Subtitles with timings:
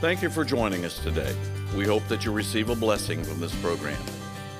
[0.00, 1.34] Thank you for joining us today.
[1.76, 4.00] We hope that you receive a blessing from this program.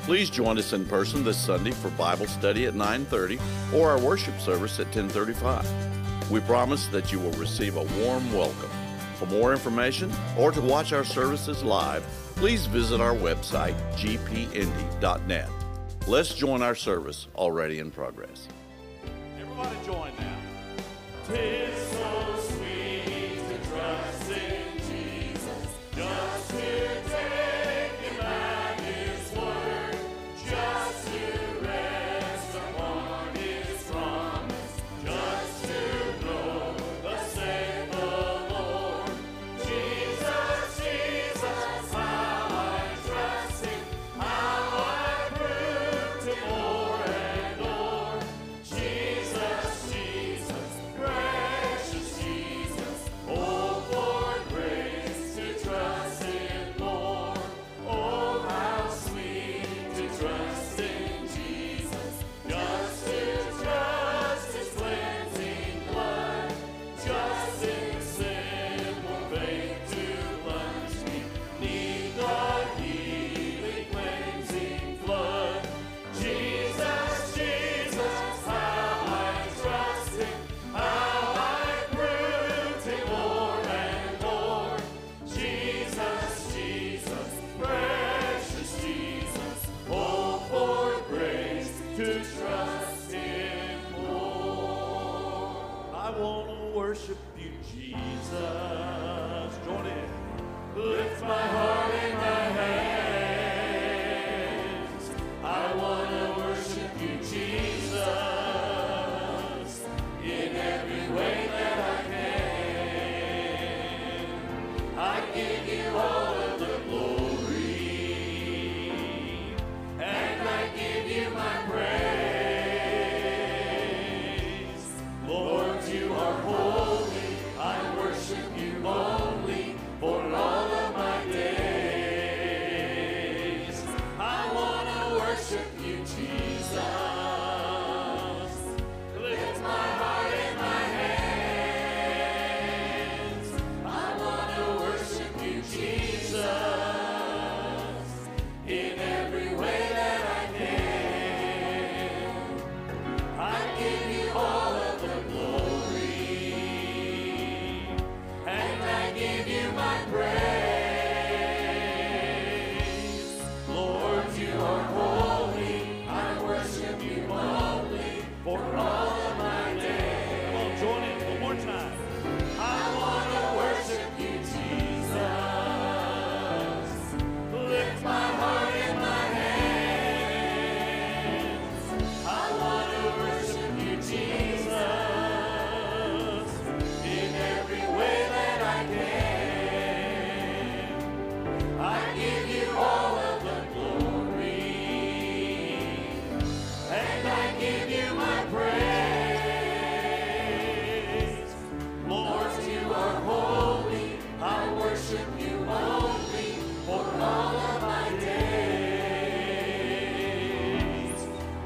[0.02, 3.38] Please join us in person this Sunday for Bible study at 9:30
[3.72, 5.64] or our worship service at 10:35.
[6.28, 8.70] We promise that you will receive a warm welcome.
[9.14, 12.02] For more information or to watch our services live,
[12.34, 15.50] please visit our website gpindy.net.
[16.08, 18.48] Let's join our service already in progress.
[19.40, 20.36] Everybody join now.
[21.28, 21.97] Tis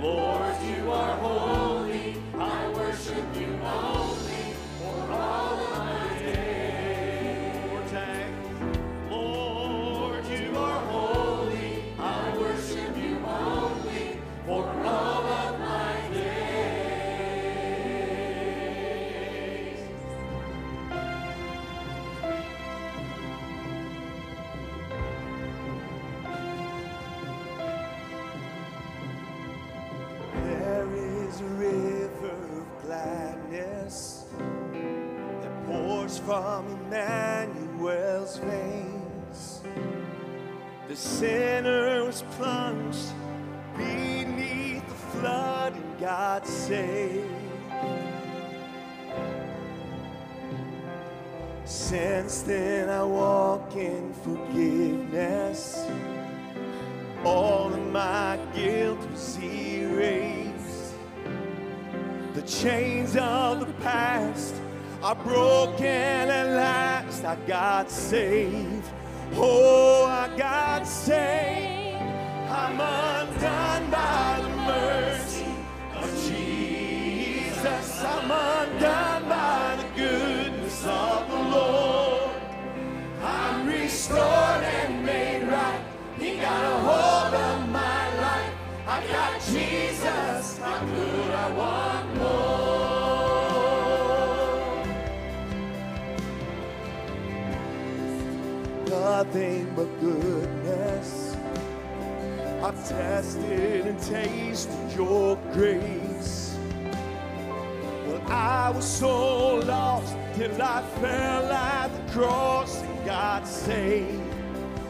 [0.03, 1.52] from
[51.65, 55.87] Since then I walk in forgiveness.
[57.25, 60.95] All of my guilt was erased.
[62.33, 64.55] The chains of the past
[65.03, 67.25] are broken at last.
[67.25, 68.89] I got saved.
[69.35, 72.01] Oh, I got saved.
[72.49, 74.32] I'm undone by
[78.33, 82.37] undone by the goodness of the Lord.
[83.23, 85.83] I'm restored and made right.
[86.19, 88.55] He got a hold of my life.
[88.87, 90.59] I got Jesus.
[90.59, 92.73] How could I want more?
[98.89, 101.37] Nothing but goodness.
[102.63, 106.02] I've tested and tasted your grace.
[108.27, 114.21] I was so lost till I fell at the cross and got saved.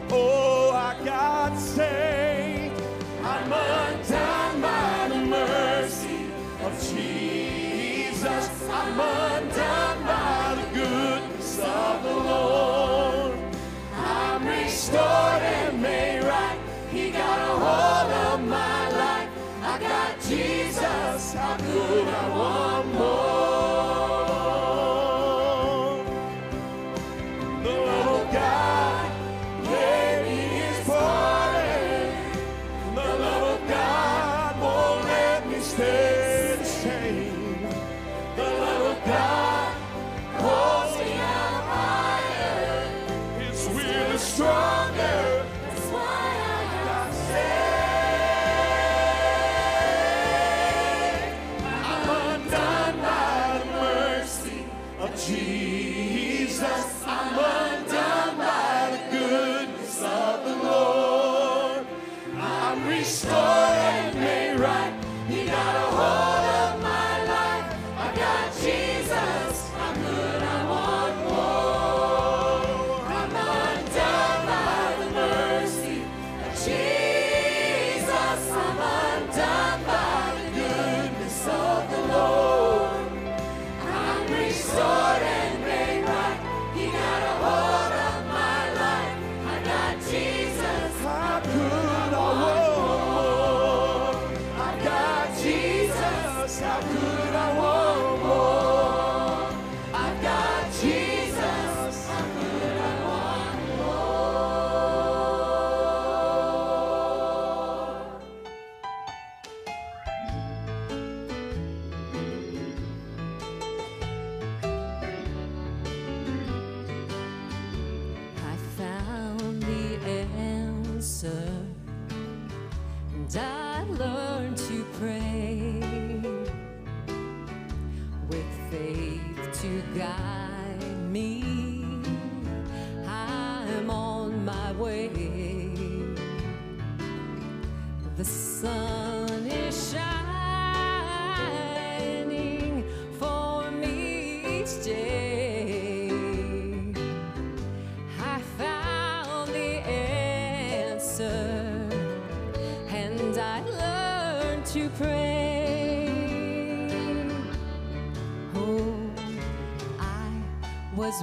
[0.09, 2.81] Oh, I got saved.
[3.23, 6.27] I'm undone by the mercy
[6.61, 8.69] of Jesus.
[8.69, 13.39] I'm undone by the goodness of the Lord.
[13.95, 16.59] I'm restored and made right.
[16.91, 19.29] He got a hold of my life.
[19.61, 21.33] I got Jesus.
[21.33, 22.72] How could I want?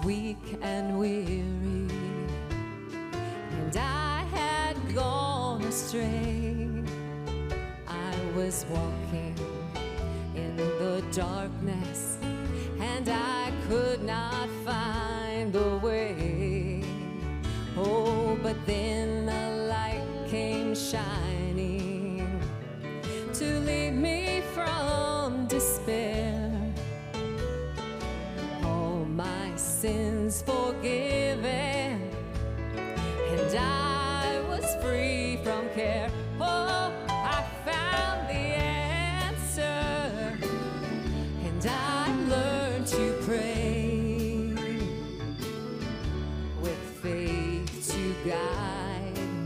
[0.05, 0.30] we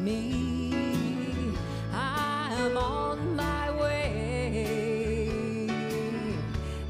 [0.05, 1.55] me.
[1.93, 5.31] I am on my way.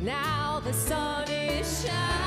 [0.03, 2.24] Now the sun is shining.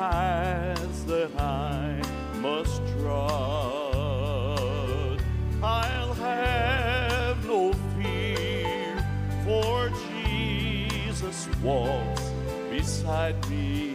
[0.00, 2.00] paths that I
[2.36, 3.20] must trod.
[5.62, 9.04] I'll have no fear,
[9.44, 12.30] for Jesus walks
[12.70, 13.89] beside me.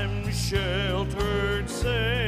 [0.00, 2.19] I'm sheltered safe.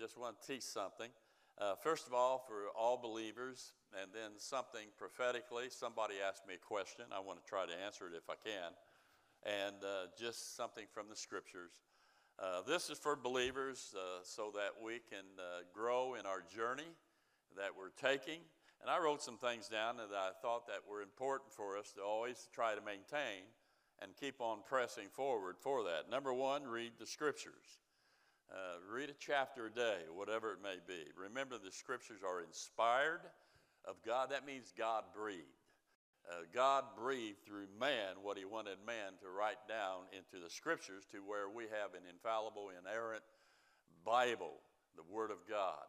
[0.00, 1.10] Just want to teach something.
[1.58, 5.64] Uh, first of all, for all believers, and then something prophetically.
[5.68, 7.04] Somebody asked me a question.
[7.12, 8.72] I want to try to answer it if I can.
[9.44, 11.72] And uh, just something from the scriptures.
[12.38, 16.96] Uh, this is for believers uh, so that we can uh, grow in our journey
[17.58, 18.40] that we're taking.
[18.80, 22.00] And I wrote some things down that I thought that were important for us to
[22.00, 23.44] always try to maintain
[24.00, 26.08] and keep on pressing forward for that.
[26.10, 27.80] Number one, read the scriptures.
[28.50, 31.04] Uh, read a chapter a day, whatever it may be.
[31.16, 33.20] Remember, the scriptures are inspired
[33.86, 34.30] of God.
[34.30, 35.46] That means God breathed.
[36.28, 41.06] Uh, God breathed through man what he wanted man to write down into the scriptures
[41.12, 43.22] to where we have an infallible, inerrant
[44.04, 44.58] Bible,
[44.96, 45.86] the Word of God.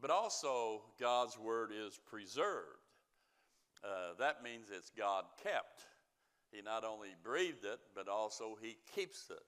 [0.00, 2.80] But also, God's Word is preserved.
[3.84, 5.82] Uh, that means it's God kept.
[6.50, 9.42] He not only breathed it, but also He keeps it.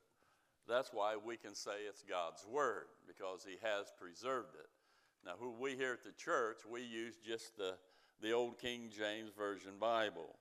[0.69, 4.69] That's why we can say it's God's Word, because He has preserved it.
[5.25, 7.75] Now, who we here at the church, we use just the,
[8.21, 10.37] the old King James Version Bible.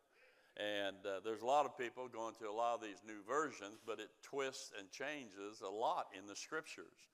[0.58, 3.80] And uh, there's a lot of people going to a lot of these new versions,
[3.86, 7.10] but it twists and changes a lot in the scriptures.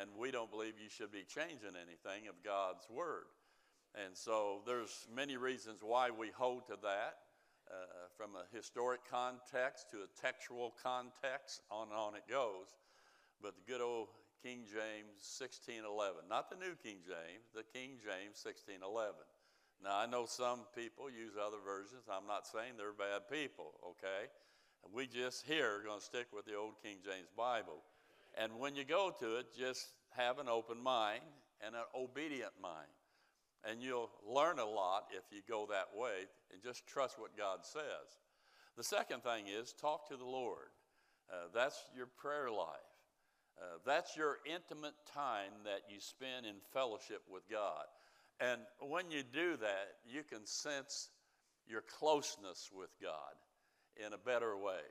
[0.00, 3.26] And we don't believe you should be changing anything of God's Word.
[3.94, 7.16] And so there's many reasons why we hold to that
[7.70, 12.76] uh, from a historic context to a textual context, on and on it goes.
[13.40, 14.08] But the good old
[14.42, 19.16] King James 1611, not the New King James, the King James 1611.
[19.82, 22.04] Now, I know some people use other versions.
[22.08, 24.28] I'm not saying they're bad people, okay?
[24.92, 27.80] We just here are going to stick with the old King James Bible.
[28.36, 31.24] And when you go to it, just have an open mind
[31.64, 32.92] and an obedient mind.
[33.68, 37.60] And you'll learn a lot if you go that way and just trust what God
[37.62, 38.20] says.
[38.76, 40.68] The second thing is talk to the Lord.
[41.32, 42.92] Uh, that's your prayer life.
[43.58, 47.84] Uh, that's your intimate time that you spend in fellowship with God.
[48.40, 51.08] And when you do that, you can sense
[51.66, 53.34] your closeness with God
[54.04, 54.82] in a better way.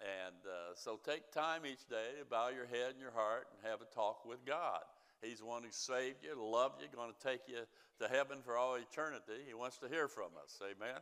[0.00, 3.70] And uh, so take time each day to bow your head and your heart and
[3.70, 4.82] have a talk with God.
[5.24, 7.60] He's the one who saved you, loved you, going to take you
[8.00, 9.42] to heaven for all eternity.
[9.46, 10.60] He wants to hear from us.
[10.62, 11.00] Amen.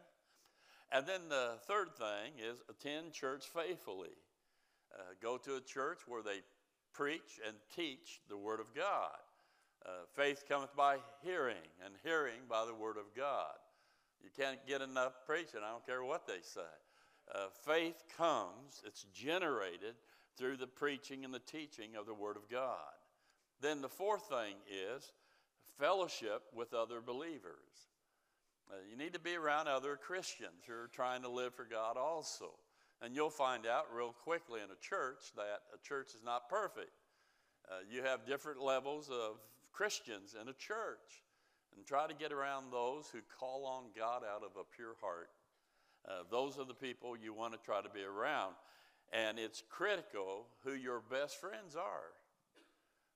[0.93, 4.15] And then the third thing is attend church faithfully.
[4.95, 6.41] Uh, go to a church where they
[6.93, 9.17] preach and teach the Word of God.
[9.85, 13.57] Uh, faith cometh by hearing, and hearing by the Word of God.
[14.23, 16.61] You can't get enough preaching, I don't care what they say.
[17.35, 19.95] Uh, faith comes, it's generated
[20.37, 22.77] through the preaching and the teaching of the Word of God.
[23.63, 25.13] Then the fourth thing is
[25.79, 27.89] fellowship with other believers.
[28.69, 31.97] Uh, you need to be around other Christians who are trying to live for God
[31.97, 32.51] also.
[33.01, 36.91] And you'll find out real quickly in a church that a church is not perfect.
[37.71, 39.39] Uh, you have different levels of
[39.73, 41.23] Christians in a church.
[41.77, 45.31] And try to get around those who call on God out of a pure heart.
[46.07, 48.55] Uh, those are the people you want to try to be around.
[49.13, 52.11] And it's critical who your best friends are.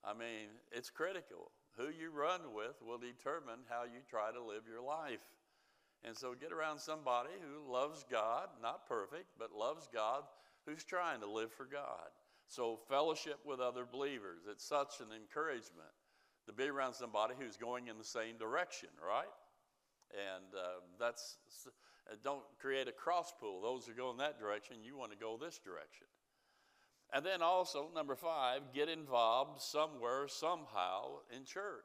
[0.07, 1.51] I mean, it's critical.
[1.77, 5.19] Who you run with will determine how you try to live your life.
[6.03, 10.23] And so get around somebody who loves God, not perfect, but loves God,
[10.65, 12.07] who's trying to live for God.
[12.47, 15.91] So fellowship with other believers, it's such an encouragement
[16.45, 19.27] to be around somebody who's going in the same direction, right?
[20.11, 21.37] And uh, that's,
[22.23, 23.61] don't create a cross pool.
[23.61, 26.07] Those who go in that direction, you want to go this direction.
[27.13, 31.83] And then also, number five, get involved somewhere, somehow in church.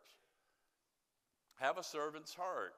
[1.61, 2.75] Have a servant's heart.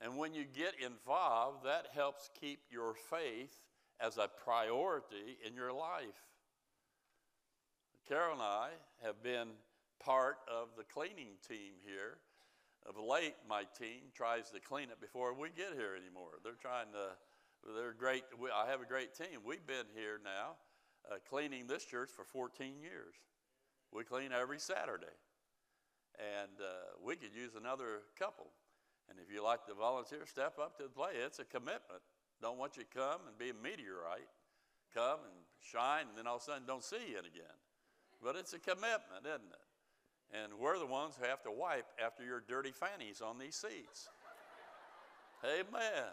[0.00, 3.54] And when you get involved, that helps keep your faith
[4.00, 6.26] as a priority in your life.
[8.08, 8.70] Carol and I
[9.04, 9.48] have been
[10.04, 12.18] part of the cleaning team here.
[12.84, 16.42] Of late, my team tries to clean it before we get here anymore.
[16.42, 17.14] They're trying to,
[17.76, 18.24] they're great.
[18.54, 19.40] I have a great team.
[19.44, 20.56] We've been here now
[21.10, 23.14] uh, cleaning this church for 14 years.
[23.92, 25.14] We clean every Saturday.
[26.18, 28.50] And uh, we could use another couple.
[29.08, 31.16] And if you like to volunteer, step up to the plate.
[31.16, 32.02] It's a commitment.
[32.40, 34.28] Don't want you to come and be a meteorite.
[34.94, 37.58] Come and shine, and then all of a sudden don't see you again.
[38.22, 39.66] But it's a commitment, isn't it?
[40.32, 44.08] And we're the ones who have to wipe after your dirty fannies on these seats.
[45.44, 46.12] Amen.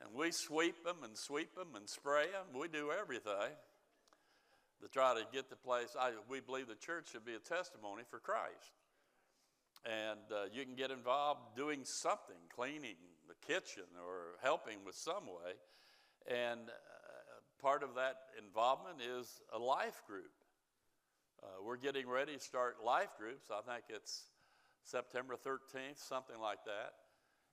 [0.00, 2.58] And we sweep them and sweep them and spray them.
[2.58, 3.52] We do everything.
[4.82, 5.96] to try to get the place.
[5.98, 8.76] I, we believe the church should be a testimony for Christ.
[9.84, 12.96] And uh, you can get involved doing something, cleaning
[13.28, 15.54] the kitchen or helping with some way.
[16.26, 20.32] And uh, part of that involvement is a life group.
[21.42, 23.48] Uh, we're getting ready to start life groups.
[23.50, 24.24] I think it's
[24.82, 27.05] September 13th, something like that.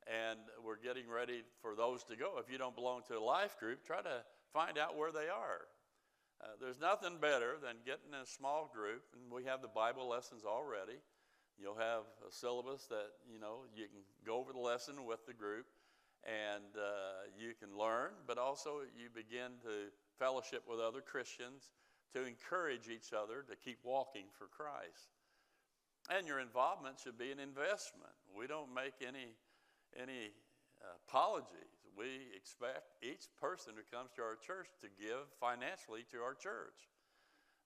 [0.07, 2.35] And we're getting ready for those to go.
[2.37, 5.67] If you don't belong to a life group, try to find out where they are.
[6.41, 10.09] Uh, there's nothing better than getting in a small group, and we have the Bible
[10.09, 10.99] lessons already.
[11.57, 15.33] You'll have a syllabus that you know you can go over the lesson with the
[15.33, 15.65] group,
[16.25, 21.71] and uh, you can learn, but also you begin to fellowship with other Christians
[22.13, 25.15] to encourage each other to keep walking for Christ.
[26.09, 28.11] And your involvement should be an investment.
[28.35, 29.35] We don't make any
[30.01, 30.33] any
[30.81, 31.73] uh, apologies.
[31.97, 36.89] We expect each person who comes to our church to give financially to our church.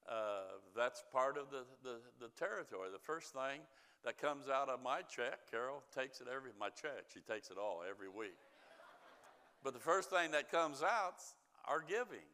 [0.08, 2.88] Uh, that's part of the, the, the, territory.
[2.92, 3.60] The first thing
[4.04, 7.58] that comes out of my check, Carol takes it every, my check, she takes it
[7.58, 8.38] all every week.
[9.62, 11.20] but the first thing that comes out,
[11.66, 12.24] our giving.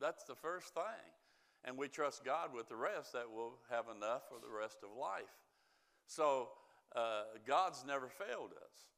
[0.00, 1.06] That's the first thing.
[1.64, 4.88] And we trust God with the rest that we'll have enough for the rest of
[4.98, 5.30] life.
[6.06, 6.48] So
[6.96, 8.90] uh, God's never failed us.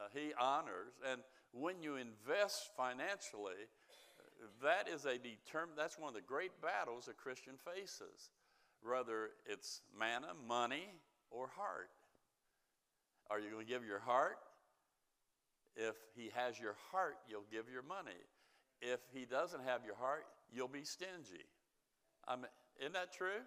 [0.00, 0.94] Uh, he honors.
[1.10, 1.20] And
[1.52, 3.68] when you invest financially,
[4.62, 8.30] that is a determined, that's one of the great battles a Christian faces,
[8.82, 10.88] whether it's manna, money,
[11.30, 11.90] or heart.
[13.30, 14.38] Are you going to give your heart?
[15.76, 18.18] If he has your heart, you'll give your money.
[18.80, 21.44] If he doesn't have your heart, you'll be stingy.
[22.26, 22.46] I mean,
[22.80, 23.44] isn't that true?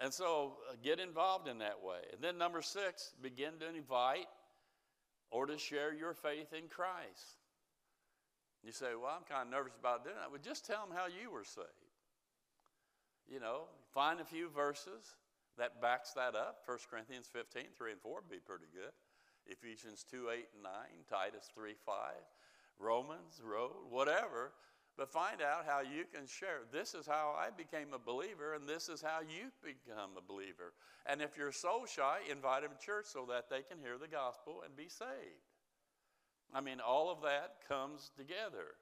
[0.00, 2.00] And so uh, get involved in that way.
[2.12, 4.26] And then, number six, begin to invite
[5.30, 7.38] or to share your faith in Christ.
[8.62, 10.30] You say, Well, I'm kind of nervous about doing that.
[10.30, 11.68] Well, just tell them how you were saved.
[13.28, 15.16] You know, find a few verses
[15.58, 16.62] that backs that up.
[16.66, 18.92] 1 Corinthians 15, 3 and 4 would be pretty good.
[19.46, 20.72] Ephesians 2, 8 and 9,
[21.08, 21.94] Titus 3, 5,
[22.78, 24.52] Romans, Road, whatever.
[24.96, 26.60] But find out how you can share.
[26.72, 30.72] This is how I became a believer, and this is how you become a believer.
[31.06, 34.06] And if you're soul shy, invite them to church so that they can hear the
[34.06, 35.50] gospel and be saved.
[36.54, 38.78] I mean, all of that comes together.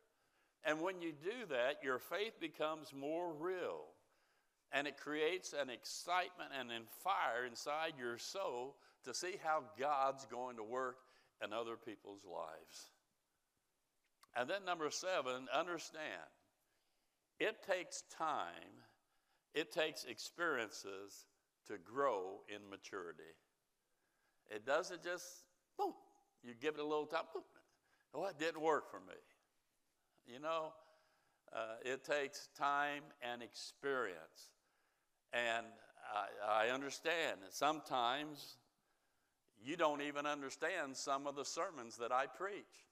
[0.64, 3.86] And when you do that, your faith becomes more real.
[4.70, 10.26] And it creates an excitement and a fire inside your soul to see how God's
[10.26, 10.98] going to work
[11.42, 12.91] in other people's lives.
[14.36, 16.30] And then, number seven, understand
[17.38, 18.84] it takes time,
[19.54, 21.26] it takes experiences
[21.66, 23.22] to grow in maturity.
[24.48, 25.26] It doesn't just,
[25.78, 25.92] boom,
[26.42, 27.42] you give it a little time, boom.
[28.14, 29.14] Oh, it didn't work for me.
[30.26, 30.72] You know,
[31.52, 34.52] uh, it takes time and experience.
[35.32, 35.66] And
[36.46, 38.56] I, I understand that sometimes
[39.64, 42.86] you don't even understand some of the sermons that I preach.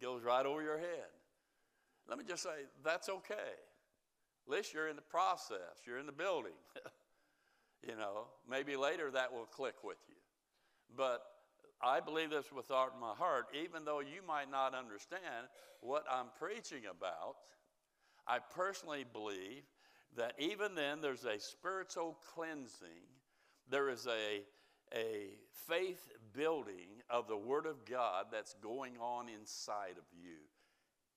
[0.00, 1.10] Goes right over your head.
[2.08, 3.34] Let me just say, that's okay.
[3.34, 6.52] At least you're in the process, you're in the building.
[7.86, 10.16] you know, maybe later that will click with you.
[10.96, 11.22] But
[11.82, 15.46] I believe this with all my heart, even though you might not understand
[15.80, 17.36] what I'm preaching about,
[18.26, 19.62] I personally believe
[20.16, 23.06] that even then there's a spiritual cleansing,
[23.68, 24.42] there is a,
[24.94, 25.30] a
[25.68, 30.38] faith building of the Word of God that's going on inside of you,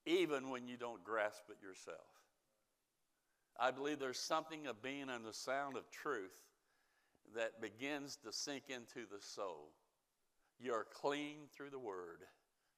[0.06, 1.98] even when you don't grasp it yourself.
[3.58, 6.42] I believe there's something of being in the sound of truth
[7.36, 9.70] that begins to sink into the soul.
[10.58, 12.22] You're clean through the Word.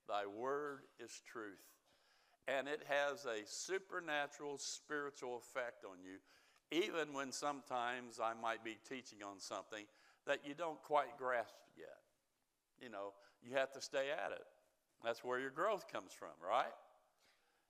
[0.09, 1.55] Thy Word is truth.
[2.48, 6.18] And it has a supernatural spiritual effect on you,
[6.70, 9.85] even when sometimes I might be teaching on something
[10.26, 12.05] that you don't quite grasp yet.
[12.80, 13.12] You know,
[13.42, 14.44] you have to stay at it.
[15.04, 16.72] That's where your growth comes from, right?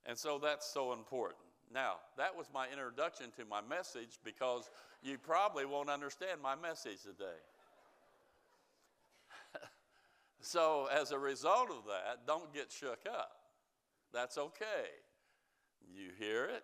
[0.04, 1.40] And so that's so important.
[1.72, 4.70] Now, that was my introduction to my message because
[5.02, 7.40] you probably won't understand my message today.
[10.40, 13.32] so, as a result of that, don't get shook up.
[14.12, 14.86] That's okay.
[15.92, 16.62] You hear it,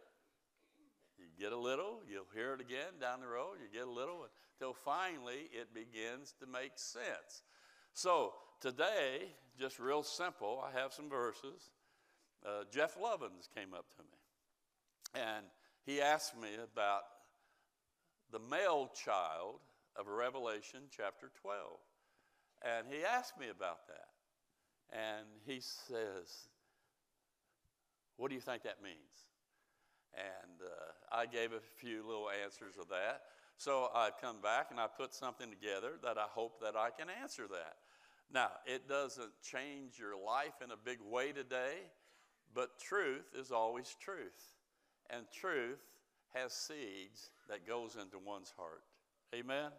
[1.19, 4.27] you get a little, you'll hear it again down the road, you get a little,
[4.55, 7.43] until finally it begins to make sense.
[7.95, 11.71] So, today, just real simple, I have some verses.
[12.45, 14.19] Uh, Jeff Lovins came up to me
[15.15, 15.47] and
[15.85, 17.03] he asked me about
[18.31, 19.61] the male child
[19.97, 21.61] of Revelation chapter 12.
[22.65, 24.09] And he asked me about that.
[24.91, 26.49] And he says,
[28.17, 28.97] What do you think that means?
[30.15, 33.23] And uh, I gave a few little answers of that.
[33.57, 37.09] So I've come back and I put something together that I hope that I can
[37.23, 37.77] answer that.
[38.33, 41.77] Now, it doesn't change your life in a big way today,
[42.55, 44.55] but truth is always truth.
[45.11, 45.81] And truth
[46.35, 48.83] has seeds that goes into one's heart.
[49.35, 49.71] Amen.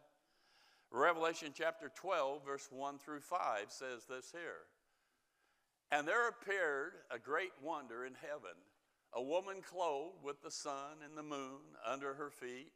[0.91, 4.67] Revelation chapter 12 verse 1 through 5 says this here.
[5.91, 8.57] And there appeared a great wonder in heaven,
[9.13, 12.71] a woman clothed with the sun and the moon under her feet,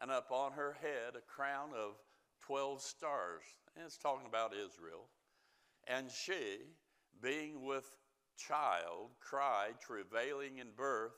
[0.00, 1.94] and upon her head a crown of
[2.40, 3.42] 12 stars.
[3.76, 5.08] And it's talking about Israel.
[5.86, 6.58] And she,
[7.22, 7.84] being with
[8.36, 11.16] child, cried, travailing in birth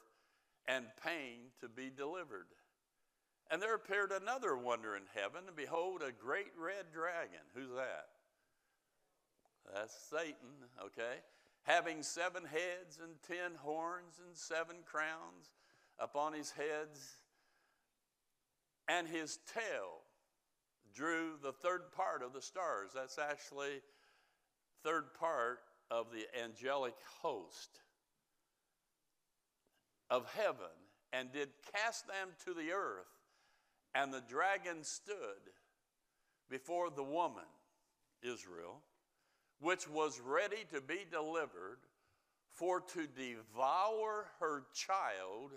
[0.66, 2.46] and pain to be delivered.
[3.50, 7.40] And there appeared another wonder in heaven, and behold, a great red dragon.
[7.54, 8.06] Who's that?
[9.74, 11.18] That's Satan, okay?
[11.64, 15.50] Having seven heads and ten horns and seven crowns
[15.98, 17.16] upon his heads,
[18.98, 20.02] and his tail
[20.94, 22.90] drew the third part of the stars.
[22.94, 23.82] That's actually
[24.82, 27.70] third part of the angelic host
[30.10, 30.66] of heaven
[31.12, 33.06] and did cast them to the earth.
[33.94, 35.14] And the dragon stood
[36.48, 37.44] before the woman,
[38.22, 38.82] Israel,
[39.60, 41.78] which was ready to be delivered
[42.52, 45.52] for to devour her child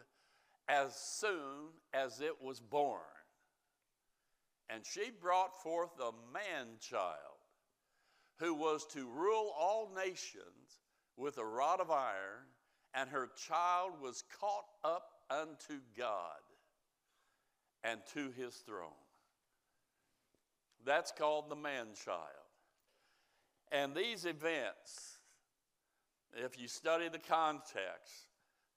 [0.67, 3.01] as soon as it was born.
[4.69, 7.37] And she brought forth a man child
[8.37, 10.81] who was to rule all nations
[11.15, 12.47] with a rod of iron,
[12.93, 16.41] and her child was caught up unto God
[17.83, 18.89] and to his throne.
[20.85, 22.19] That's called the man child.
[23.71, 25.19] And these events,
[26.35, 28.27] if you study the context,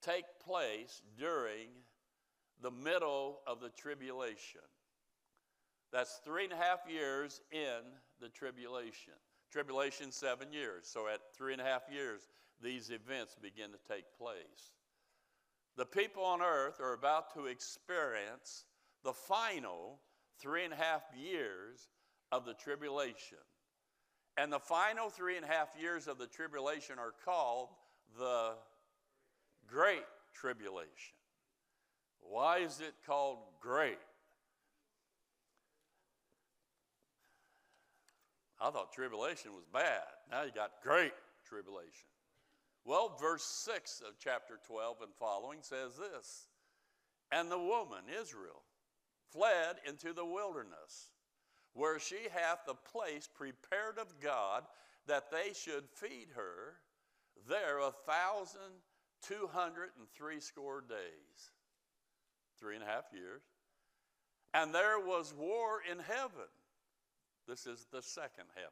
[0.03, 1.69] take place during
[2.63, 4.61] the middle of the tribulation.
[5.93, 7.81] That's three and a half years in
[8.21, 9.15] the tribulation.
[9.51, 10.87] Tribulation, seven years.
[10.87, 12.29] So at three and a half years,
[12.63, 14.73] these events begin to take place.
[15.77, 18.65] The people on earth are about to experience
[19.05, 20.01] the final
[20.41, 21.89] three and a half years
[22.33, 23.39] of the tribulation.
[24.37, 27.69] And the final three and a half years of the tribulation are called
[28.19, 28.55] the
[29.67, 31.17] Great Tribulation.
[32.21, 33.99] Why is it called great?
[38.61, 40.03] I thought tribulation was bad.
[40.31, 41.13] Now you got great
[41.45, 42.09] tribulation.
[42.85, 46.47] Well, verse 6 of chapter 12 and following says this
[47.33, 48.63] And the woman, Israel,
[49.31, 51.11] fled into the wilderness,
[51.75, 54.65] where she hath a place prepared of God
[55.07, 56.77] that they should feed her
[57.49, 58.73] there a thousand
[59.23, 61.51] two hundred and three score days,
[62.59, 63.43] three and a half years.
[64.55, 66.49] And there was war in heaven.
[67.47, 68.71] This is the second heaven.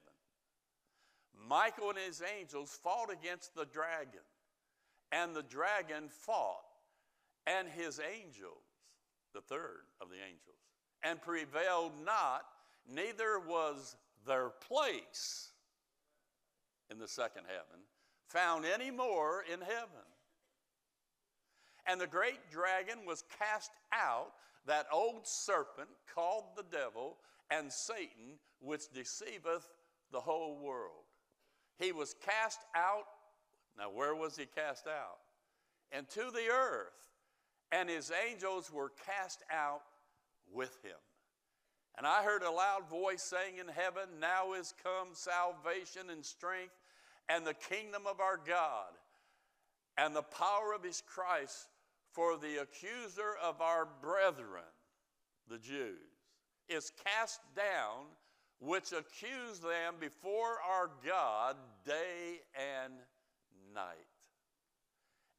[1.49, 4.21] Michael and his angels fought against the dragon,
[5.13, 6.65] and the dragon fought,
[7.47, 8.65] and his angels,
[9.35, 10.59] the third of the angels,
[11.03, 12.43] and prevailed not,
[12.89, 15.51] neither was their place
[16.91, 17.83] in the second heaven
[18.35, 20.05] found any more in heaven.
[21.87, 24.33] And the great dragon was cast out,
[24.67, 27.19] that old serpent called the devil
[27.51, 29.69] and Satan, which deceiveth
[30.13, 31.05] the whole world.
[31.79, 33.05] He was cast out.
[33.77, 35.19] Now, where was he cast out?
[35.97, 36.93] Into the earth.
[37.73, 39.83] And his angels were cast out
[40.53, 40.97] with him.
[41.97, 46.75] And I heard a loud voice saying in heaven, Now is come salvation and strength
[47.29, 48.93] and the kingdom of our God
[49.97, 51.69] and the power of his Christ,
[52.13, 54.63] for the accuser of our brethren,
[55.49, 56.14] the Jews,
[56.69, 58.07] is cast down,
[58.61, 62.95] which accuse them before our God day and
[63.75, 64.07] night.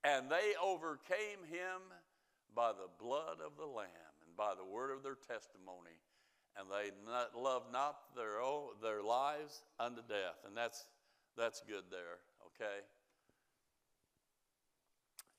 [0.03, 1.81] And they overcame him
[2.55, 5.97] by the blood of the Lamb and by the word of their testimony.
[6.57, 8.39] And they not, loved not their,
[8.81, 10.45] their lives unto death.
[10.45, 10.85] And that's,
[11.37, 12.79] that's good there, okay?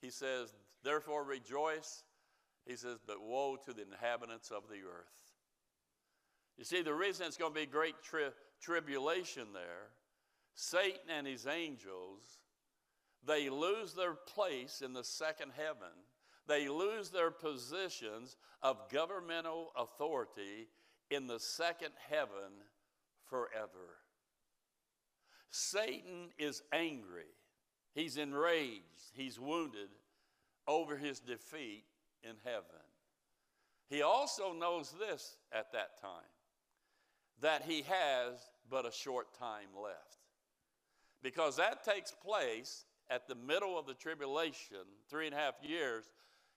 [0.01, 2.05] He says, Therefore rejoice.
[2.67, 5.26] He says, But woe to the inhabitants of the earth.
[6.57, 8.31] You see, the reason it's going to be great tri-
[8.61, 9.91] tribulation there,
[10.55, 12.39] Satan and his angels,
[13.25, 15.93] they lose their place in the second heaven.
[16.47, 20.69] They lose their positions of governmental authority
[21.11, 22.53] in the second heaven
[23.29, 23.99] forever.
[25.51, 27.25] Satan is angry.
[27.95, 29.13] He's enraged.
[29.13, 29.89] He's wounded
[30.67, 31.85] over his defeat
[32.23, 32.65] in heaven.
[33.89, 36.23] He also knows this at that time
[37.41, 38.35] that he has
[38.71, 40.19] but a short time left.
[41.23, 44.79] Because that takes place at the middle of the tribulation,
[45.09, 46.05] three and a half years.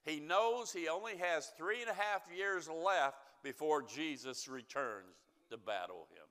[0.03, 5.15] He knows he only has three and a half years left before Jesus returns
[5.49, 6.27] to battle him.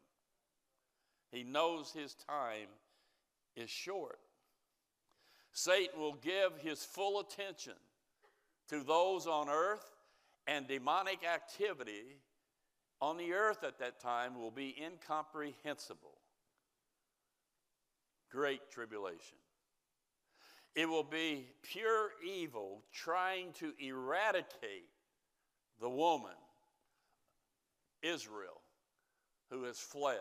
[1.31, 2.69] He knows his time
[3.55, 4.19] is short.
[5.53, 7.75] Satan will give his full attention
[8.69, 9.85] to those on earth,
[10.47, 12.17] and demonic activity
[13.01, 16.19] on the earth at that time will be incomprehensible.
[18.31, 19.39] Great tribulation.
[20.75, 24.89] It will be pure evil trying to eradicate
[25.81, 26.37] the woman,
[28.03, 28.61] Israel,
[29.51, 30.19] who has fled.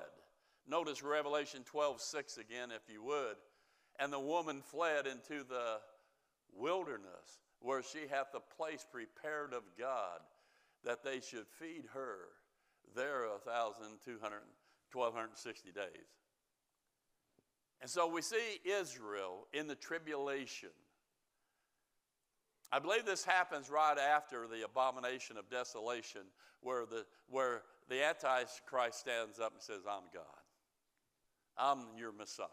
[0.67, 3.35] Notice Revelation 12 6 again, if you would.
[3.99, 5.79] And the woman fled into the
[6.55, 10.19] wilderness, where she hath a place prepared of God,
[10.83, 12.29] that they should feed her
[12.97, 14.41] there a thousand two hundred,
[14.91, 16.09] twelve hundred sixty days.
[17.79, 20.69] And so we see Israel in the tribulation.
[22.71, 26.21] I believe this happens right after the abomination of desolation,
[26.59, 30.23] where the, where the Antichrist stands up and says, I'm God.
[31.57, 32.47] I'm your Messiah.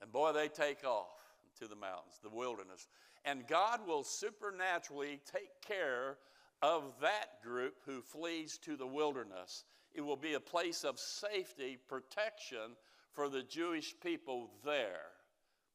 [0.00, 1.20] And boy, they take off
[1.60, 2.88] to the mountains, the wilderness.
[3.24, 6.16] And God will supernaturally take care
[6.62, 9.64] of that group who flees to the wilderness.
[9.94, 12.76] It will be a place of safety, protection
[13.12, 15.10] for the Jewish people there.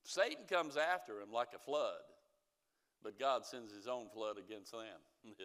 [0.03, 2.01] Satan comes after him like a flood,
[3.03, 4.81] but God sends his own flood against them.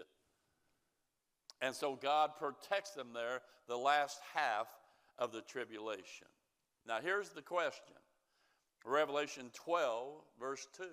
[1.61, 4.69] and so God protects them there the last half
[5.19, 6.29] of the tribulation.
[6.87, 7.97] Now, here's the question
[8.85, 10.85] Revelation 12, verse 2.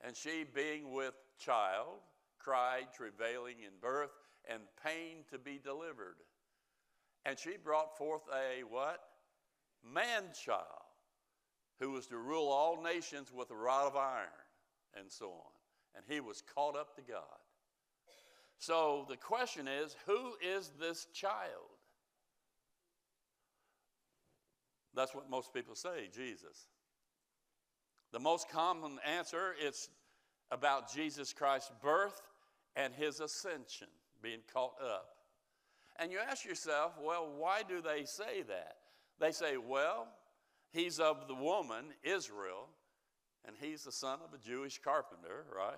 [0.00, 1.98] And she, being with child,
[2.38, 4.10] cried, travailing in birth,
[4.48, 6.16] and pain to be delivered.
[7.24, 9.00] And she brought forth a what?
[9.84, 10.64] Man child,
[11.80, 14.28] who was to rule all nations with a rod of iron,
[14.98, 15.52] and so on.
[15.94, 17.22] And he was caught up to God.
[18.58, 21.78] So the question is who is this child?
[24.94, 26.66] That's what most people say, Jesus.
[28.12, 29.90] The most common answer is
[30.50, 32.20] about Jesus Christ's birth
[32.76, 33.88] and his ascension,
[34.22, 35.08] being caught up.
[35.96, 38.76] And you ask yourself, well, why do they say that?
[39.20, 40.06] They say, well,
[40.72, 42.68] he's of the woman, Israel,
[43.44, 45.74] and he's the son of a Jewish carpenter, right?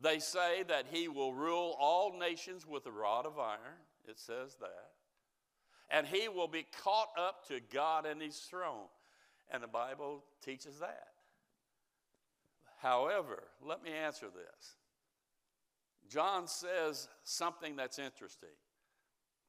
[0.00, 3.80] They say that he will rule all nations with a rod of iron.
[4.08, 4.90] It says that
[5.90, 8.86] and he will be caught up to God and his throne.
[9.50, 11.08] And the Bible teaches that.
[12.76, 14.76] However, let me answer this.
[16.08, 18.48] John says something that's interesting.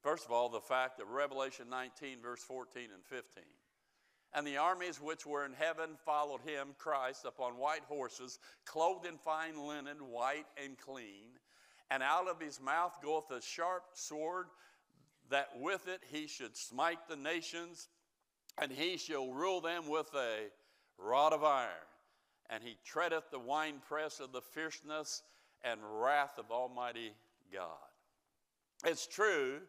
[0.01, 3.43] First of all, the fact that Revelation 19, verse 14 and 15.
[4.33, 9.17] And the armies which were in heaven followed him, Christ, upon white horses, clothed in
[9.17, 11.39] fine linen, white and clean.
[11.89, 14.47] And out of his mouth goeth a sharp sword
[15.29, 17.87] that with it he should smite the nations,
[18.61, 20.47] and he shall rule them with a
[20.97, 21.69] rod of iron.
[22.49, 25.23] And he treadeth the winepress of the fierceness
[25.63, 27.11] and wrath of Almighty
[27.53, 27.67] God.
[28.85, 29.59] It's true,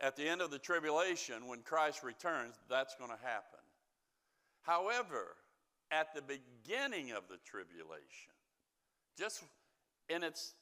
[0.00, 3.60] at the end of the tribulation, when Christ returns, that's going to happen.
[4.62, 5.36] However,
[5.90, 8.32] at the beginning of the tribulation,
[9.18, 9.42] just
[10.08, 10.54] in its,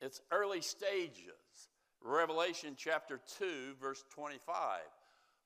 [0.00, 1.32] its early stages,
[2.02, 4.80] Revelation chapter 2, verse 25.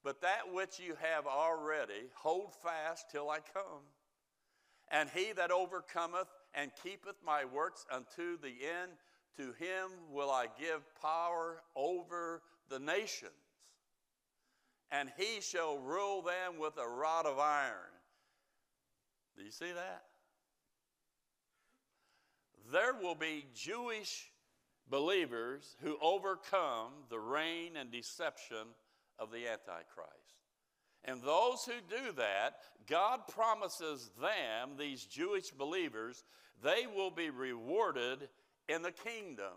[0.03, 3.84] But that which you have already, hold fast till I come.
[4.91, 8.93] And he that overcometh and keepeth my works unto the end,
[9.36, 13.32] to him will I give power over the nations.
[14.91, 17.74] And he shall rule them with a rod of iron.
[19.36, 20.03] Do you see that?
[22.72, 24.30] There will be Jewish
[24.88, 28.66] believers who overcome the reign and deception
[29.18, 30.19] of the Antichrist.
[31.05, 32.57] And those who do that,
[32.88, 36.24] God promises them, these Jewish believers,
[36.62, 38.28] they will be rewarded
[38.68, 39.55] in the kingdom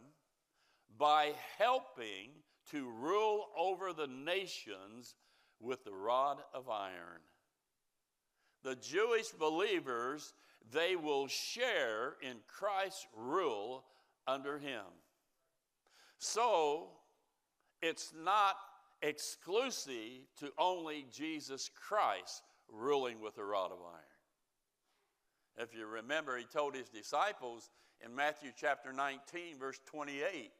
[0.97, 2.29] by helping
[2.71, 5.15] to rule over the nations
[5.59, 7.21] with the rod of iron.
[8.63, 10.33] The Jewish believers,
[10.71, 13.83] they will share in Christ's rule
[14.25, 14.85] under him.
[16.17, 16.87] So
[17.81, 18.55] it's not
[19.03, 22.41] exclusive to only Jesus Christ
[22.71, 24.03] ruling with a rod of iron.
[25.57, 27.69] If you remember, he told his disciples
[28.03, 30.51] in Matthew chapter 19, verse 28,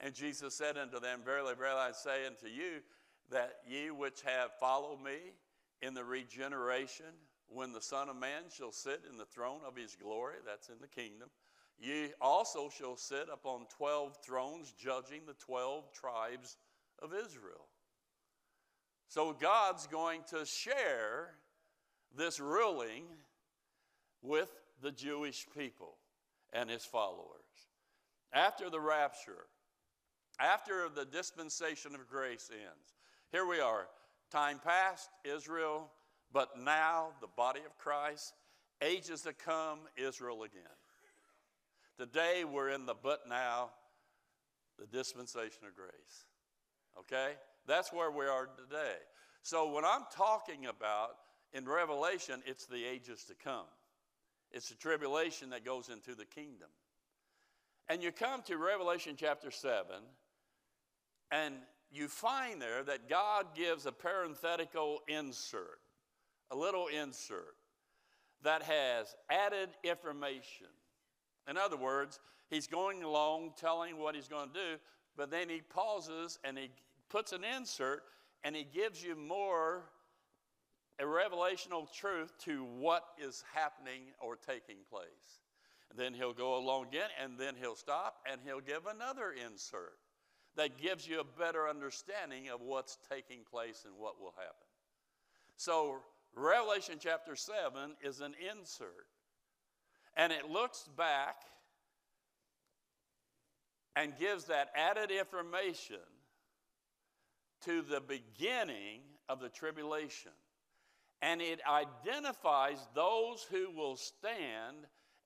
[0.00, 2.82] and Jesus said unto them, Verily, verily, I say unto you,
[3.30, 5.32] that ye which have followed me
[5.80, 7.06] in the regeneration,
[7.48, 10.80] when the Son of Man shall sit in the throne of his glory, that's in
[10.80, 11.28] the kingdom,
[11.78, 16.56] ye also shall sit upon 12 thrones, judging the 12 tribes
[17.02, 17.66] of Israel.
[19.08, 21.34] So God's going to share
[22.16, 23.04] this ruling
[24.22, 24.50] with
[24.80, 25.96] the Jewish people
[26.52, 27.26] and his followers.
[28.32, 29.46] After the rapture,
[30.40, 32.94] after the dispensation of grace ends,
[33.30, 33.86] here we are.
[34.30, 35.90] Time past, Israel,
[36.32, 38.32] but now the body of Christ.
[38.80, 40.62] Ages to come, Israel again.
[41.98, 43.70] Today we're in the but now,
[44.78, 46.24] the dispensation of grace.
[46.98, 47.32] Okay?
[47.66, 48.96] That's where we are today.
[49.42, 51.10] So when I'm talking about
[51.52, 53.66] in Revelation, it's the ages to come.
[54.50, 56.68] It's the tribulation that goes into the kingdom.
[57.88, 59.84] And you come to Revelation chapter 7,
[61.30, 61.54] and
[61.90, 65.80] you find there that God gives a parenthetical insert,
[66.50, 67.56] a little insert
[68.42, 70.68] that has added information.
[71.48, 72.20] In other words,
[72.50, 74.78] he's going along telling what he's going to do,
[75.16, 76.70] but then he pauses and he
[77.08, 78.02] puts an insert
[78.44, 79.84] and he gives you more
[80.98, 85.40] a revelational truth to what is happening or taking place.
[85.90, 89.98] And then he'll go along again, and then he'll stop, and he'll give another insert
[90.56, 94.66] that gives you a better understanding of what's taking place and what will happen.
[95.56, 95.98] So,
[96.34, 99.06] Revelation chapter 7 is an insert,
[100.16, 101.42] and it looks back
[103.96, 105.96] and gives that added information
[107.64, 110.32] to the beginning of the tribulation
[111.22, 114.76] and it identifies those who will stand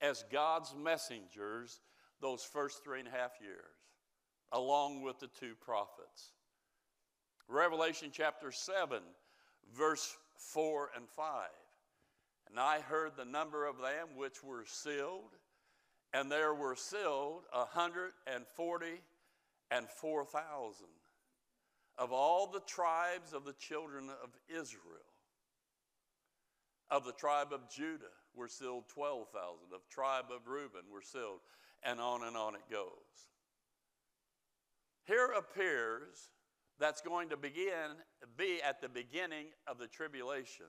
[0.03, 1.81] as God's messengers
[2.21, 3.77] those first three and a half years,
[4.53, 6.33] along with the two prophets.
[7.49, 8.99] Revelation chapter 7,
[9.75, 11.49] verse 4 and 5.
[12.51, 15.33] And I heard the number of them which were sealed,
[16.17, 19.03] and there were sealed a hundred and forty
[19.71, 20.87] and four thousand
[21.99, 25.03] of all the tribes of the children of Israel.
[26.91, 29.75] Of the tribe of Judah were sealed 12,000.
[29.75, 31.41] Of tribe of Reuben were sealed,
[31.83, 33.27] and on and on it goes.
[35.05, 36.31] Here appears
[36.79, 37.97] that's going to begin
[38.37, 40.67] be at the beginning of the tribulation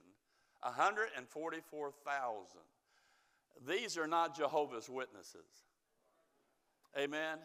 [0.62, 2.62] 144,000.
[3.66, 5.64] These are not Jehovah's Witnesses.
[6.97, 7.38] Amen.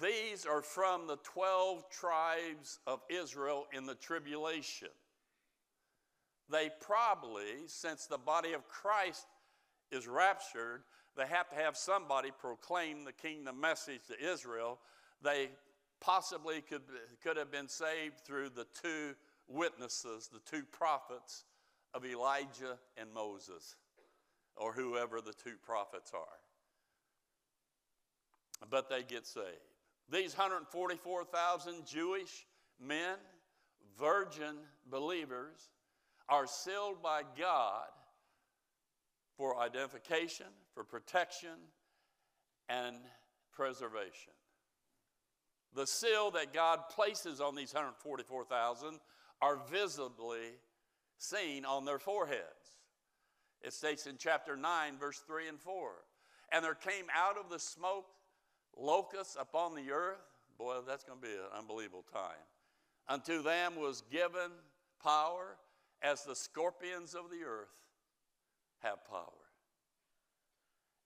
[0.00, 4.88] These are from the 12 tribes of Israel in the tribulation
[6.50, 9.26] they probably, since the body of Christ
[9.90, 10.82] is raptured,
[11.16, 14.78] they have to have somebody proclaim the kingdom message to Israel.
[15.22, 15.50] They
[16.00, 16.82] possibly could,
[17.22, 19.14] could have been saved through the two
[19.48, 21.44] witnesses, the two prophets
[21.94, 23.76] of Elijah and Moses,
[24.56, 26.40] or whoever the two prophets are.
[28.70, 29.46] But they get saved.
[30.10, 32.46] These 144,000 Jewish
[32.80, 33.16] men,
[33.98, 34.56] virgin
[34.90, 35.70] believers,
[36.28, 37.88] are sealed by God
[39.36, 41.58] for identification, for protection,
[42.68, 42.96] and
[43.52, 44.32] preservation.
[45.74, 49.00] The seal that God places on these 144,000
[49.42, 50.52] are visibly
[51.18, 52.78] seen on their foreheads.
[53.64, 55.90] It states in chapter 9, verse 3 and 4.
[56.52, 58.06] And there came out of the smoke
[58.76, 60.20] locusts upon the earth.
[60.58, 62.44] Boy, that's going to be an unbelievable time.
[63.08, 64.50] Unto them was given
[65.02, 65.56] power
[66.02, 67.72] as the scorpions of the earth
[68.82, 69.30] have power.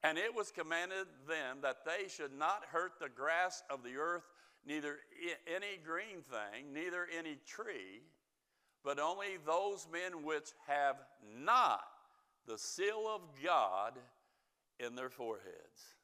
[0.03, 4.25] And it was commanded them that they should not hurt the grass of the earth,
[4.67, 4.97] neither
[5.47, 8.03] any green thing, neither any tree,
[8.85, 10.97] but only those men which have
[11.45, 11.83] not
[12.49, 13.93] the seal of God
[14.81, 15.97] in their foreheads.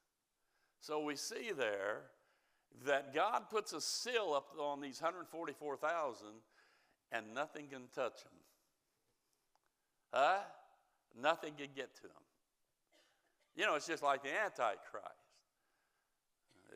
[0.81, 2.03] So we see there
[2.87, 6.27] that God puts a seal up on these 144,000
[7.13, 8.33] and nothing can touch them.
[10.13, 10.41] Huh?
[11.21, 12.11] Nothing can get to them.
[13.57, 15.09] You know, it's just like the Antichrist.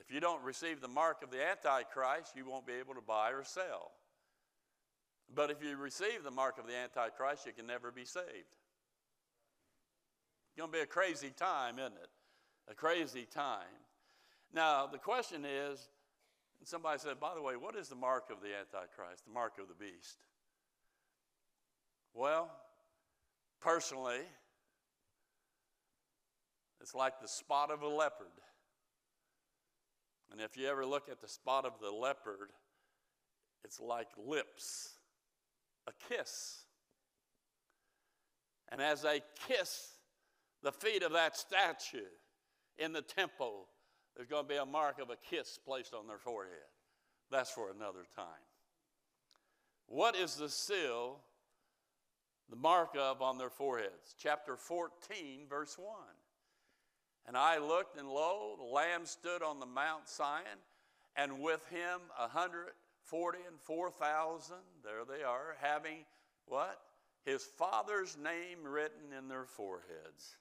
[0.01, 3.33] If you don't receive the mark of the Antichrist, you won't be able to buy
[3.33, 3.91] or sell.
[5.35, 8.55] But if you receive the mark of the Antichrist, you can never be saved.
[10.59, 12.11] Going to be a crazy time, isn't it?
[12.69, 13.63] A crazy time.
[14.53, 15.89] Now, the question is
[16.65, 19.69] somebody said, by the way, what is the mark of the Antichrist, the mark of
[19.69, 20.19] the beast?
[22.13, 22.51] Well,
[23.61, 24.21] Personally,
[26.81, 28.27] It's like the spot of a leopard.
[30.31, 32.51] And if you ever look at the spot of the leopard,
[33.65, 34.95] it's like lips,
[35.89, 36.63] a kiss.
[38.71, 39.98] And as they kiss
[40.63, 41.99] the feet of that statue
[42.79, 43.67] in the temple,
[44.17, 46.55] there's going to be a mark of a kiss placed on their forehead.
[47.31, 48.27] That's for another time.
[49.87, 51.21] What is the seal,
[52.51, 54.15] the mark of on their foreheads?
[54.19, 55.89] Chapter 14, verse 1.
[57.27, 60.59] And I looked, and lo, the Lamb stood on the Mount Zion,
[61.15, 62.69] and with him a hundred
[63.03, 66.05] forty and four thousand, there they are, having
[66.47, 66.81] what?
[67.25, 70.37] His Father's name written in their foreheads.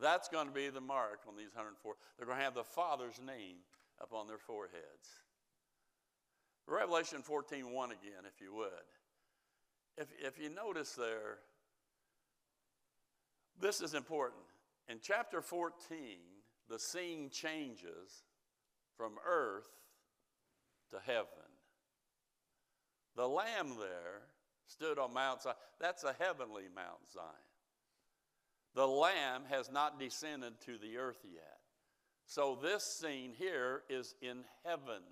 [0.00, 1.94] That's going to be the mark on these 104.
[2.16, 3.56] They're going to have the Father's name
[4.00, 5.08] upon their foreheads.
[6.66, 8.68] Revelation 14 1 again, if you would.
[9.96, 11.38] If, if you notice there,
[13.60, 14.42] this is important.
[14.88, 15.98] In chapter 14,
[16.68, 18.22] the scene changes
[18.96, 19.68] from earth
[20.90, 21.26] to heaven.
[23.16, 24.22] The Lamb there
[24.66, 25.56] stood on Mount Zion.
[25.80, 27.24] That's a heavenly Mount Zion.
[28.78, 31.58] The Lamb has not descended to the earth yet.
[32.26, 35.02] So this scene here is in heaven.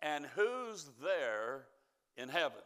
[0.00, 1.64] And who's there
[2.16, 2.62] in heaven?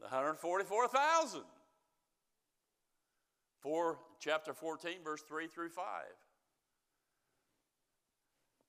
[0.00, 1.42] The 144,000.
[3.58, 5.84] For chapter 14, verse 3 through 5.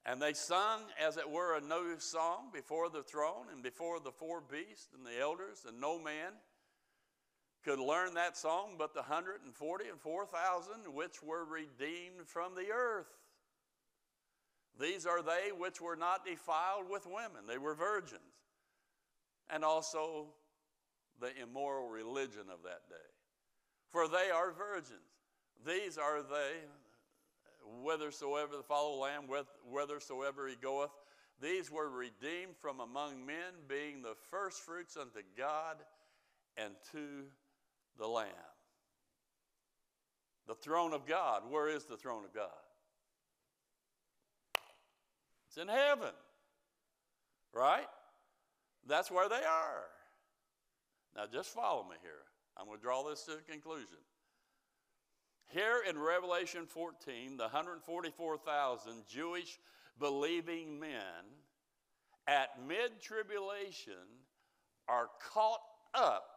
[0.06, 4.12] And they sung, as it were, a new song before the throne and before the
[4.12, 6.34] four beasts and the elders, and no man
[7.64, 13.08] could learn that song but the 140 and 4,000 which were redeemed from the earth.
[14.80, 18.22] These are they which were not defiled with women, they were virgins,
[19.50, 20.28] and also
[21.20, 22.96] the immoral religion of that day.
[23.90, 25.00] For they are virgins.
[25.66, 26.54] These are they,
[27.84, 29.24] whithersoever the follow lamb,
[29.70, 30.92] whithersoever he goeth.
[31.42, 35.78] These were redeemed from among men, being the firstfruits unto God
[36.58, 37.26] and to
[38.00, 38.28] the Lamb.
[40.48, 41.44] The throne of God.
[41.50, 42.50] Where is the throne of God?
[45.48, 46.14] It's in heaven.
[47.54, 47.88] Right?
[48.88, 49.86] That's where they are.
[51.16, 52.24] Now just follow me here.
[52.58, 53.98] I'm going to draw this to a conclusion.
[55.48, 59.60] Here in Revelation 14, the 144,000 Jewish
[60.00, 61.26] believing men
[62.28, 63.94] at mid tribulation
[64.88, 65.62] are caught
[65.96, 66.29] up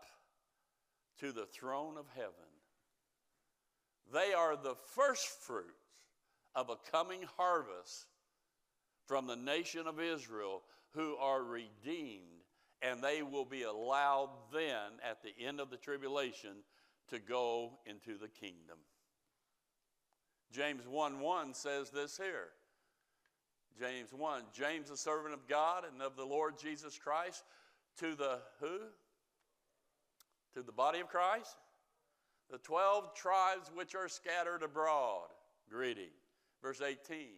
[1.21, 2.33] to the throne of heaven.
[4.13, 5.69] They are the first fruits
[6.55, 8.07] of a coming harvest
[9.07, 10.63] from the nation of Israel
[10.95, 12.45] who are redeemed,
[12.83, 16.57] and they will be allowed then at the end of the tribulation
[17.09, 18.79] to go into the kingdom.
[20.53, 22.49] James 1 1 says this here.
[23.79, 27.45] James 1 James, the servant of God and of the Lord Jesus Christ,
[27.99, 28.81] to the who?
[30.55, 31.57] To the body of Christ?
[32.51, 35.29] The 12 tribes which are scattered abroad.
[35.71, 36.11] Greeting.
[36.63, 37.29] Verse 18.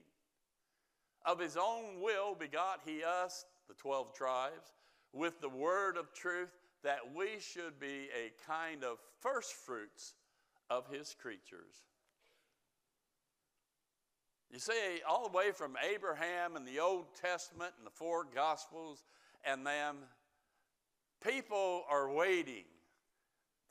[1.25, 4.75] Of his own will begot he us, the 12 tribes,
[5.13, 6.51] with the word of truth,
[6.83, 10.15] that we should be a kind of first fruits
[10.69, 11.85] of his creatures.
[14.51, 19.03] You see, all the way from Abraham and the Old Testament and the four Gospels
[19.45, 19.97] and them,
[21.23, 22.65] people are waiting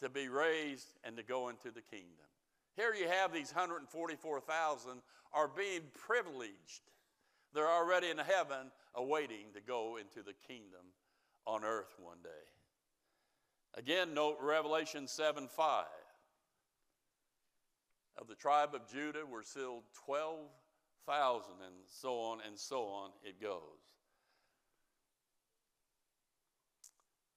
[0.03, 2.27] to be raised and to go into the kingdom.
[2.75, 5.01] Here you have these 144,000
[5.33, 6.81] are being privileged.
[7.53, 10.85] They're already in heaven awaiting to go into the kingdom
[11.45, 12.29] on earth one day.
[13.75, 15.85] Again, note Revelation 7 5.
[18.17, 20.39] Of the tribe of Judah were sealed 12
[21.05, 23.59] thousand, and so on and so on it goes.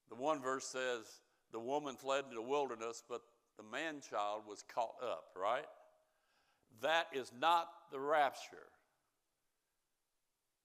[0.09, 1.05] The one verse says,
[1.57, 3.23] The woman fled into the wilderness, but
[3.57, 5.65] the man child was caught up, right?
[6.83, 8.69] That is not the rapture.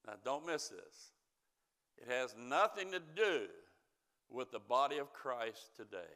[0.05, 1.13] Now, don't miss this.
[1.97, 3.45] It has nothing to do
[4.29, 6.11] with the body of Christ today.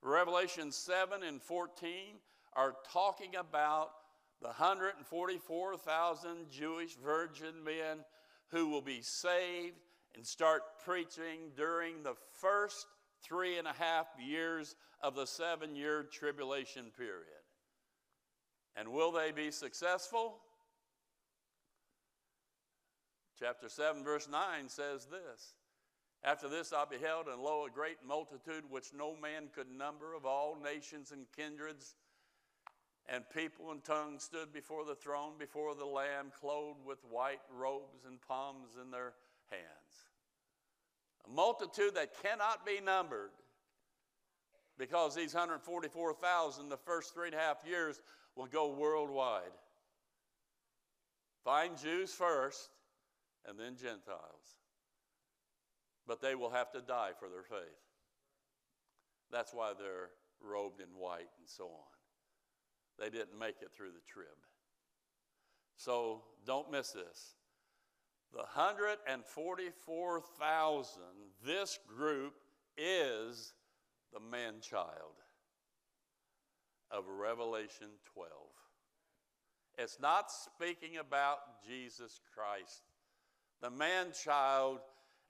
[0.00, 1.90] Revelation 7 and 14
[2.54, 3.90] are talking about
[4.40, 7.98] the 144,000 Jewish virgin men
[8.50, 9.76] who will be saved
[10.18, 12.88] and start preaching during the first
[13.22, 17.44] three and a half years of the seven year tribulation period.
[18.74, 20.40] And will they be successful?
[23.38, 25.54] Chapter 7, verse 9 says this
[26.24, 30.26] After this I beheld, and lo, a great multitude which no man could number of
[30.26, 31.94] all nations and kindreds
[33.06, 38.04] and people and tongues stood before the throne, before the Lamb, clothed with white robes
[38.04, 39.14] and palms in their
[39.50, 40.07] hands.
[41.34, 43.30] Multitude that cannot be numbered
[44.78, 48.00] because these 144,000, the first three and a half years,
[48.36, 49.42] will go worldwide.
[51.44, 52.70] Find Jews first
[53.46, 54.56] and then Gentiles.
[56.06, 57.58] But they will have to die for their faith.
[59.30, 60.10] That's why they're
[60.40, 62.98] robed in white and so on.
[62.98, 64.28] They didn't make it through the trib.
[65.76, 67.34] So don't miss this.
[68.32, 71.02] The 144,000,
[71.44, 72.34] this group
[72.76, 73.52] is
[74.12, 75.16] the man child
[76.90, 78.30] of Revelation 12.
[79.78, 82.82] It's not speaking about Jesus Christ.
[83.60, 84.80] The man child,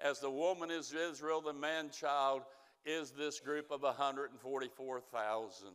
[0.00, 2.42] as the woman is Israel, the man child
[2.84, 5.68] is this group of 144,000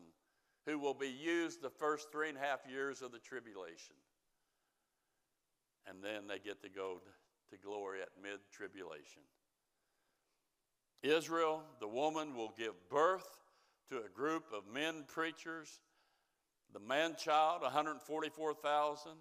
[0.66, 3.96] who will be used the first three and a half years of the tribulation.
[5.88, 7.02] And then they get to go
[7.52, 9.22] to glory at mid tribulation.
[11.02, 13.28] Israel, the woman, will give birth
[13.90, 15.82] to a group of men preachers.
[16.74, 19.12] The man child, 144,000.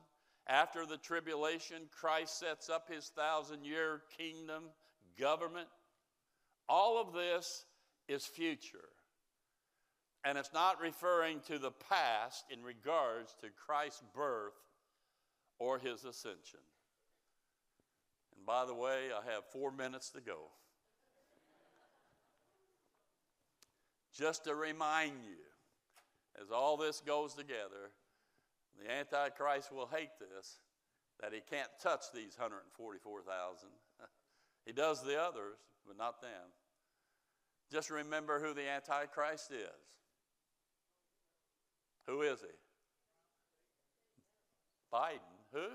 [0.49, 4.65] After the tribulation, Christ sets up his thousand year kingdom
[5.19, 5.69] government.
[6.69, 7.65] All of this
[8.09, 8.89] is future.
[10.25, 14.55] And it's not referring to the past in regards to Christ's birth
[15.63, 16.59] or his ascension.
[18.37, 20.51] And by the way, I have four minutes to go.
[24.13, 25.39] Just to remind you,
[26.43, 27.93] as all this goes together,
[28.83, 30.59] the Antichrist will hate this,
[31.21, 33.69] that he can't touch these 144,000.
[34.67, 36.51] he does the others, but not them.
[37.71, 39.69] Just remember who the Antichrist is.
[42.09, 42.47] Who is he?
[44.93, 45.32] Biden.
[45.53, 45.67] Who?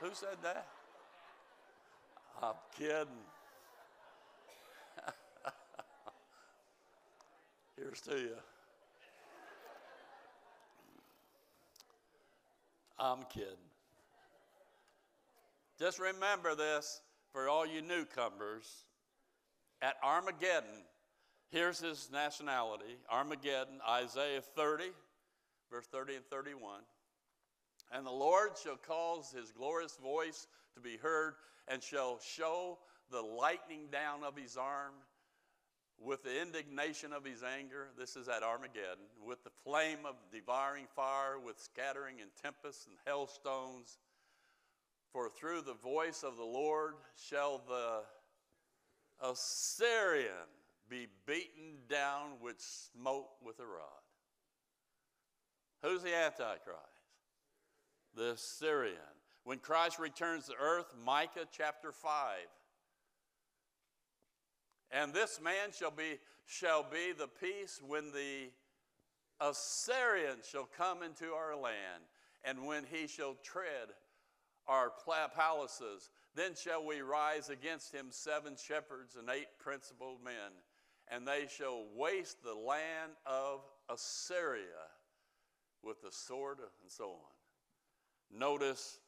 [0.00, 0.66] Who said that?
[2.42, 3.06] I'm kidding.
[7.76, 8.36] Here's to you.
[12.98, 13.48] I'm kidding.
[15.78, 17.00] Just remember this
[17.32, 18.84] for all you newcomers.
[19.82, 20.84] At Armageddon,
[21.54, 24.86] Here's his nationality Armageddon, Isaiah 30,
[25.70, 26.80] verse 30 and 31.
[27.94, 31.34] And the Lord shall cause his glorious voice to be heard,
[31.68, 32.78] and shall show
[33.10, 34.94] the lightning down of his arm
[36.00, 37.90] with the indignation of his anger.
[37.96, 42.96] This is at Armageddon, with the flame of devouring fire, with scattering and tempests and
[43.06, 43.98] hailstones.
[45.12, 48.00] For through the voice of the Lord shall the
[49.24, 50.50] Assyrian
[50.88, 54.02] be beaten down with smoke with a rod.
[55.82, 56.93] Who's the Antichrist?
[58.16, 58.96] The Assyrian.
[59.44, 62.12] When Christ returns to earth, Micah chapter 5.
[64.90, 68.50] And this man shall be, shall be the peace when the
[69.40, 72.04] Assyrian shall come into our land,
[72.44, 73.88] and when he shall tread
[74.66, 74.92] our
[75.36, 76.10] palaces.
[76.34, 80.52] Then shall we rise against him seven shepherds and eight principal men
[81.08, 84.88] and they shall waste the land of Assyria
[85.82, 87.33] with the sword and so on.
[88.32, 89.00] Notice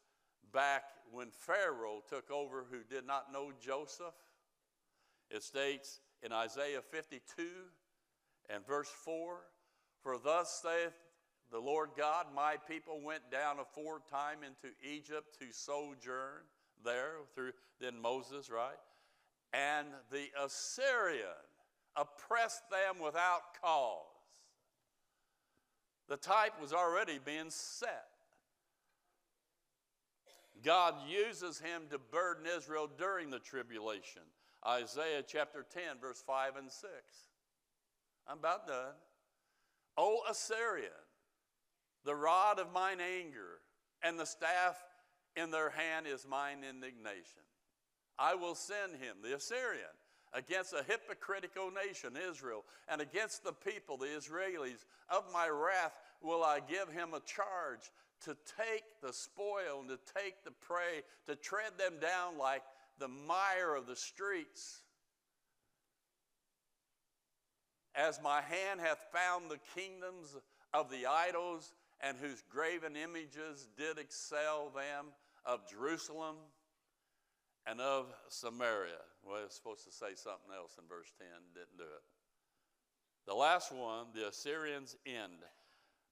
[0.53, 4.15] back when Pharaoh took over, who did not know Joseph,
[5.31, 7.43] it states in Isaiah 52
[8.49, 9.39] and verse 4
[10.03, 10.95] For thus saith
[11.51, 16.43] the Lord God, my people went down aforetime into Egypt to sojourn
[16.85, 18.79] there through then Moses, right?
[19.53, 21.27] And the Assyrian
[21.95, 24.03] oppressed them without cause.
[26.09, 28.16] The type was already being set.
[30.65, 34.23] God uses him to burden Israel during the tribulation.
[34.67, 36.91] Isaiah chapter 10, verse 5 and 6.
[38.29, 38.95] I'm about done.
[39.97, 40.91] O Assyrian,
[42.05, 43.61] the rod of mine anger,
[44.03, 44.77] and the staff
[45.37, 47.43] in their hand is mine indignation.
[48.19, 49.95] I will send him, the Assyrian,
[50.33, 54.85] against a hypocritical nation, Israel, and against the people, the Israelis.
[55.09, 57.91] Of my wrath will I give him a charge
[58.25, 62.63] to take the spoil and to take the prey, to tread them down like
[62.99, 64.83] the mire of the streets.
[67.95, 70.37] As my hand hath found the kingdoms
[70.75, 75.07] of the idols, and whose graven images did excel them
[75.45, 76.37] of Jerusalem
[77.67, 79.01] and of Samaria.
[79.25, 82.03] Well, it's supposed to say something else in verse 10, didn't do it.
[83.27, 85.43] The last one, the Assyrians end.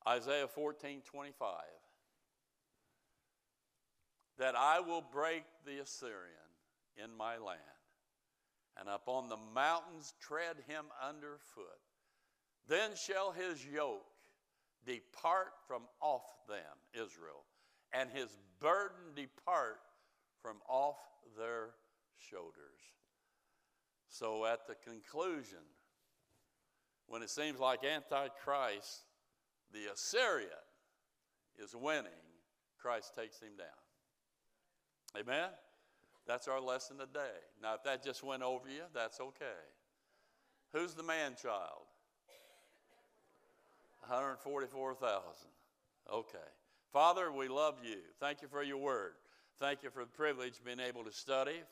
[0.07, 1.49] Isaiah 14 25.
[4.39, 6.35] That I will break the Assyrian
[6.97, 7.61] in my land,
[8.79, 11.81] and upon the mountains tread him underfoot.
[12.67, 14.05] Then shall his yoke
[14.87, 17.45] depart from off them, Israel,
[17.93, 19.81] and his burden depart
[20.43, 20.99] from off
[21.39, 21.71] their
[22.19, 22.55] shoulders.
[24.09, 25.59] So at the conclusion,
[27.07, 29.03] when it seems like Antichrist,
[29.73, 30.49] the Assyrian,
[31.59, 32.11] is winning,
[32.79, 33.84] Christ takes him down.
[35.19, 35.49] Amen?
[36.27, 37.37] That's our lesson today.
[37.63, 39.45] Now, if that just went over you, that's okay.
[40.73, 41.83] Who's the man child?
[44.01, 45.23] 144,000.
[46.13, 46.39] Okay.
[46.93, 47.99] Father, we love you.
[48.21, 49.13] Thank you for your word.
[49.61, 51.63] Thank you for the privilege of being able to study.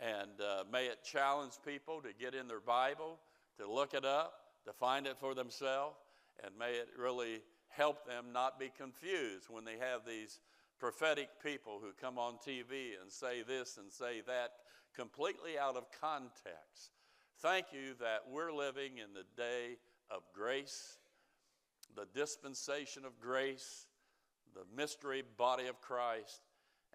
[0.00, 3.18] And uh, may it challenge people to get in their Bible,
[3.58, 4.34] to look it up,
[4.66, 5.96] to find it for themselves.
[6.42, 10.40] And may it really help them not be confused when they have these
[10.82, 14.50] prophetic people who come on TV and say this and say that
[14.96, 16.90] completely out of context.
[17.38, 19.76] Thank you that we're living in the day
[20.10, 20.98] of grace,
[21.94, 23.86] the dispensation of grace,
[24.56, 26.40] the mystery body of Christ,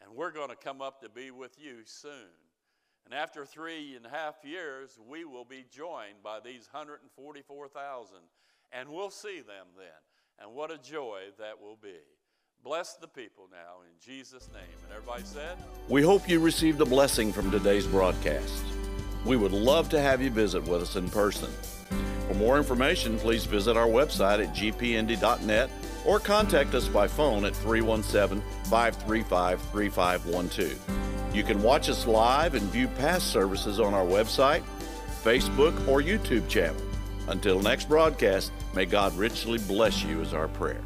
[0.03, 2.35] and we're going to come up to be with you soon.
[3.05, 8.17] And after three and a half years, we will be joined by these 144,000,
[8.73, 9.87] and we'll see them then.
[10.45, 12.16] And what a joy that will be.
[12.67, 14.77] Bless the people now in Jesus' name.
[14.83, 15.55] And everybody said,
[15.87, 18.61] We hope you received a blessing from today's broadcast.
[19.23, 21.49] We would love to have you visit with us in person.
[22.27, 25.69] For more information, please visit our website at gpindy.net
[26.05, 31.33] or contact us by phone at 317 535 3512.
[31.33, 34.63] You can watch us live and view past services on our website,
[35.23, 36.81] Facebook, or YouTube channel.
[37.29, 40.81] Until next broadcast, may God richly bless you, is our prayer.